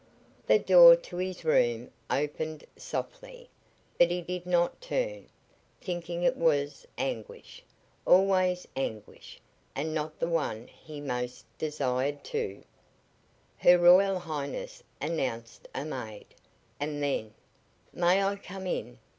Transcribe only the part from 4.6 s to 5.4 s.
turn,